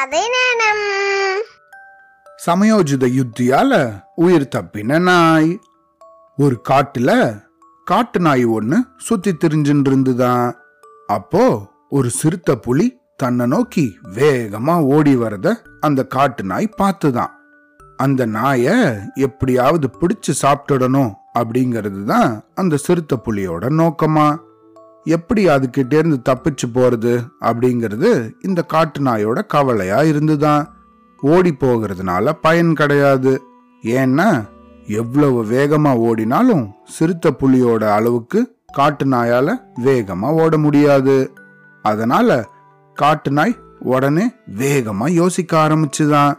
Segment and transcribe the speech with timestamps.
[0.00, 0.20] கதை
[2.46, 5.60] சமயோஜித யுத்தியால உயிர் தப்பின நாய்.
[6.36, 7.40] ஒரு காட்டுல
[7.84, 10.54] காட்டு நாய் ஒண்ணு சுத்தி திரிஞ்சுட்டு இருந்துதான்
[11.06, 17.30] அப்போ ஒரு சிறுத்தை புலி தன்னை நோக்கி வேகமா ஓடி வரத அந்த காட்டு நாய் பார்த்துதான்.
[17.96, 24.36] அந்த நாய எப்படியாவது பிடிச்சு சாப்பிட்டுடணும் அப்படிங்கிறது தான் அந்த சிறுத்தை புலியோட நோக்கமா.
[25.04, 30.76] எப்படி அதுக்கிட்டேருந்து தப்பிச்சு போறது அப்படிங்கிறது இந்த காட்டு நாயோட கவலையா இருந்துதான்.
[31.20, 33.42] ஓடி போகிறதுனால பயன் கிடையாது.
[33.82, 34.48] ஏன்னா
[34.86, 41.32] எவ்வளவு வேகமா ஓடினாலும் சிறுத்தை புலியோட அளவுக்கு காட்டு நாயால வேகமா ஓட முடியாது.
[41.82, 42.48] அதனால
[42.94, 46.34] காட்டு நாய் உடனே வேகமா யோசிக்க ஆரம்பிச்சுதான்.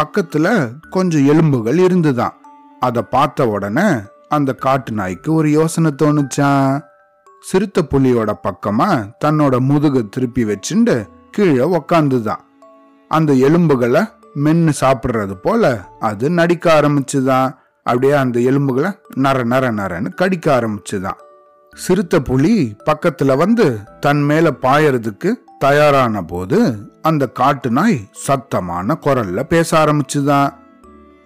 [0.00, 2.34] பக்கத்துல கொஞ்சம் எலும்புகள் இருந்துதான்.
[2.80, 3.88] அதை பார்த்த உடனே
[4.28, 6.80] அந்த காட்டு நாய்க்கு ஒரு யோசனை தோணுச்சான்
[7.44, 8.88] சிறுத்தை புலியோட பக்கமா
[9.24, 12.42] தன்னோட முதுக திருப்பி வச்சுண்டு கீழே உக்காந்துதான்.
[13.08, 14.02] அந்த எலும்புகளை
[14.44, 17.50] மென்னு சாப்பிட்றது போல அது நடிக்க ஆரம்பிச்சுதான்.
[17.82, 21.18] அப்படியே அந்த எலும்புகளை நர நர நரன்னு கடிக்க ஆரம்பிச்சுதான்.
[21.74, 26.58] சிறுத்தை புலி பக்கத்துல வந்து தன் மேல பாயறதுக்கு தயாரான போது
[27.02, 30.50] அந்த காட்டு நாய் சத்தமான குரல்ல பேச ஆரம்பிச்சுதான்.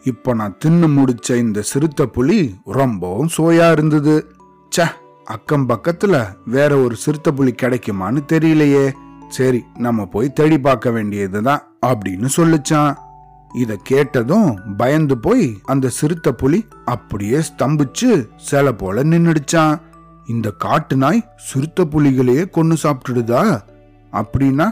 [0.02, 4.32] இப்போ நான் தின்னு முடிச்ச இந்த சிறுத்தை புலி ரொம்பவும் சுவையா இருந்தது.
[4.72, 4.86] ச்சே
[5.28, 6.14] அக்கம் பக்கத்துல
[6.46, 8.86] வேற ஒரு சிறுத்தை புலி கிடைக்குமான்னு தெரியலையே.
[9.28, 12.94] சரி நம்ம போய் தேடி பார்க்க வேண்டியதுதான் அப்படின்னு சொல்லுச்சான்.
[13.62, 19.76] இத கேட்டதும் பயந்து போய் அந்த சிறுத்தை புலி அப்படியே ஸ்தம்பிச்சு சில போல நின்னுடுச்சான்.
[20.26, 23.42] இந்த காட்டு நாய் சிறுத்தை புலிகளையே கொன்னு சாப்பிட்டுடுதா?
[24.12, 24.66] அப்படின்னா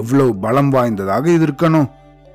[0.00, 1.90] எவ்வளவு பலம் வாய்ந்ததாக இது இருக்கணும்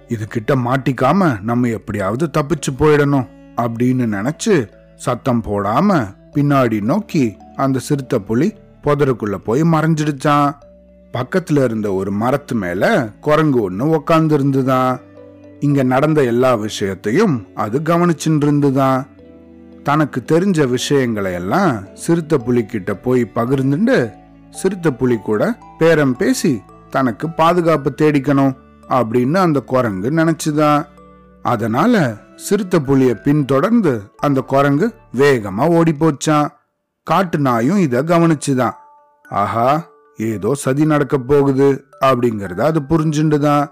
[0.08, 3.30] இது கிட்ட மாட்டிக்காம நம்ம எப்படியாவது தப்பிச்சு போயிடணும்
[3.64, 4.56] அப்படின்னு நினைச்சு
[4.96, 5.90] சத்தம் போடாம
[6.36, 8.48] பின்னாடி நோக்கி அந்த சிறுத்தை புலி
[8.84, 10.52] புதருக்குள்ள போய் மறைஞ்சிடுச்சான்
[11.14, 12.84] பக்கத்துல இருந்த ஒரு மரத்து மேல
[13.22, 14.96] குரங்கு ஒன்று உக்காந்து இருந்துதான்
[15.60, 19.02] இங்க நடந்த எல்லா விஷயத்தையும் அது கவனிச்சுட்டு இருந்துதான்
[19.84, 23.98] தனக்கு தெரிஞ்ச விஷயங்களை எல்லாம் சிறுத்தை புலிக்கிட்ட போய் பகிர்ந்துண்டு
[24.50, 25.42] சிறுத்தை புலி கூட
[25.78, 26.54] பேரம் பேசி
[26.90, 28.54] தனக்கு பாதுகாப்பு தேடிக்கணும்
[28.90, 30.84] அப்படின்னு அந்த குரங்கு நினைச்சுதான்
[31.46, 31.96] அதனால
[32.36, 34.88] சிறுத்தை புலிய பின்தொடர்ந்து அந்த குரங்கு
[35.18, 36.50] வேகமா ஓடி போச்சான்
[37.08, 38.76] காட்டு நாயும் இத கவனிச்சுதான்.
[39.30, 41.68] ஆஹா ஏதோ சதி நடக்க போகுது
[42.02, 43.66] அப்படிங்கறத அது புரிஞ்சுண்டுதான்.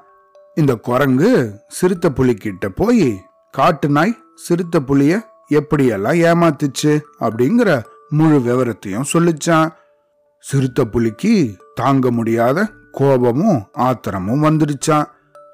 [0.56, 1.30] இந்த குரங்கு
[1.68, 3.22] சிறுத்தை புலி கிட்ட போய்
[3.52, 5.14] காட்டு நாய் சிறுத்தை புலிய
[5.50, 6.92] எப்படியெல்லாம் ஏமாத்துச்சு?
[7.20, 7.70] அப்படிங்கிற
[8.10, 9.70] முழு விவரத்தையும் சொல்லிச்சான்.
[10.44, 11.34] சிறுத்த புலிக்கு
[11.74, 15.08] தாங்க முடியாத கோபமும் ஆத்திரமும் வந்துடுச்சான்.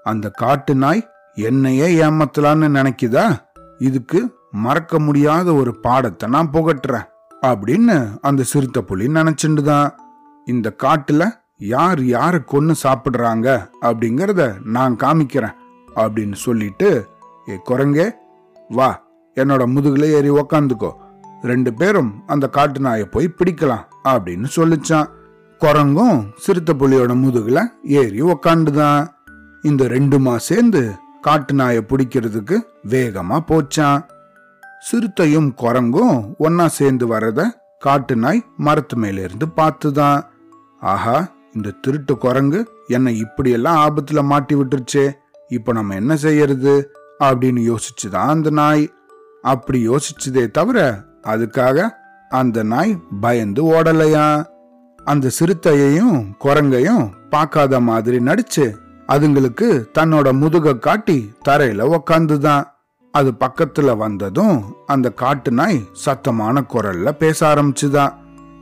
[0.04, 3.26] அந்த காட்டு நாய் என்னையே ஏமாத்தலான்னு நினைக்குதா?
[3.78, 7.08] இதுக்கு மறக்க முடியாத ஒரு பாடத்தை நான் புகட்டுறேன்.
[7.42, 9.92] அப்படின்னு அந்த சிறுத்தை புலி நினைச்சுண்டுதான்
[10.46, 15.54] இந்த காட்டுல யார் யாரை கொன்னு சாப்பிடுறாங்க அப்படிங்கறத நான் காமிக்கிறேன்
[15.96, 17.08] அப்படின்னு சொல்லிட்டு
[17.50, 18.12] ஏ குரங்கே
[18.70, 20.92] வா என்னோட முதுகுல ஏறி உக்காந்துக்கோ.
[21.42, 25.10] ரெண்டு பேரும் அந்த காட்டு நாயை போய் பிடிக்கலாம் அப்படின்னு சொல்லிச்சான்.
[25.60, 29.08] குரங்கும் சிறுத்தை புலியோட முதுகுல ஏறி உக்காண்டுதான்
[29.62, 34.04] இந்த ரெண்டுமா சேர்ந்து காட்டு நாயை பிடிக்கிறதுக்கு வேகமா போச்சான்.
[34.80, 40.22] சிறுத்தையும் குரங்கும் ஒன்னா சேர்ந்து வரத காட்டு நாய் மரத்து மேலிருந்து பார்த்துதான்
[40.80, 45.12] ஆஹா இந்த திருட்டு குரங்கு என்னை இப்படியெல்லாம் ஆபத்துல மாட்டி விட்டுருச்சே.
[45.48, 46.92] இப்போ நம்ம என்ன செய்யறது?
[47.20, 48.90] அப்படின்னு யோசிச்சுதான் அந்த நாய்.
[49.42, 51.90] அப்படி யோசிச்சதே தவிர அதுக்காக
[52.30, 54.46] அந்த நாய் பயந்து ஓடலையா?
[55.04, 58.76] அந்த சிறுத்தையையும் குரங்கையும் பார்க்காத மாதிரி நடிச்சு
[59.08, 62.64] அதுங்களுக்கு தன்னோட முதுக காட்டி தரையில உக்காந்துதான்
[63.12, 68.14] அது பக்கத்துல வந்ததும் அந்த காட்டு நாய் சத்தமான குரல்ல பேச ஆரம்பிச்சுதான்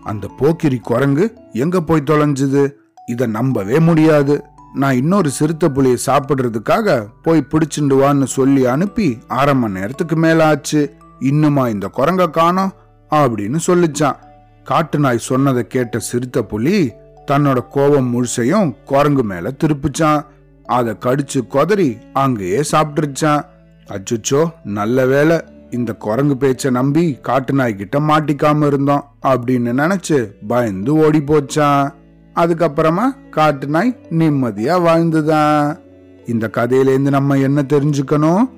[0.03, 2.72] அந்த போக்கிரி குரங்கு எங்க போய் தொலைஞ்சுது?
[3.06, 4.44] இத நம்பவே முடியாது.
[4.74, 10.96] நான் இன்னொரு சிறுத்தை புலியை சாப்பிடுறதுக்காக போய் பிடிச்சிண்டு வான்னு சொல்லி அனுப்பி அரை மணி நேரத்துக்கு மேல ஆச்சு
[11.19, 12.74] இன்னுமா இந்த குரங்க காணோம்
[13.09, 14.16] அப்படின்னு சொல்லிச்சான்.
[14.64, 16.91] காட்டு நாய் சொன்னதை கேட்ட சிறுத்த புலி
[17.31, 20.26] தன்னோட கோபம் முழுசையும் குரங்கு மேல திருப்பிச்சான்.
[20.66, 23.46] அதை கடிச்சு கொதறி அங்கேயே சாப்பிட்டுருச்சான்.
[23.87, 31.19] அச்சுச்சோ நல்ல வேளை இந்த குரங்கு பேச்சை நம்பி காட்டு நாய் மாட்டிக்காம இருந்தோம் அப்படின்னு நினைச்சு பயந்து ஓடி
[31.19, 31.93] போச்சான்.
[32.35, 35.78] அதுக்கப்புறமா காட்டு நாய் நிம்மதியா வாழ்ந்துதான்.
[36.25, 38.49] இந்த கதையிலேருந்து நம்ம என்ன தெரிஞ்சுக்கணும்?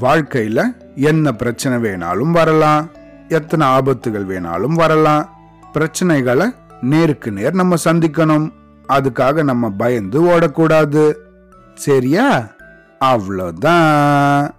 [0.00, 2.88] வாழ்க்கையில என்ன பிரச்சனை வேணாலும் வரலாம்.
[3.28, 5.28] எத்தனை ஆபத்துகள் வேணாலும் வரலாம்.
[5.74, 8.50] பிரச்சனைகளை நேருக்கு நேர் நம்ம சந்திக்கணும்.
[8.88, 11.14] அதுக்காக நம்ம பயந்து ஓடக்கூடாது.
[11.74, 12.46] சரியா?
[13.00, 14.50] அவ்வளோதான்.